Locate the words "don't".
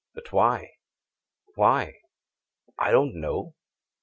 2.89-3.13